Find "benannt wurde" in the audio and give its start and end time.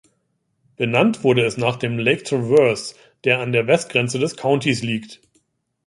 0.77-1.45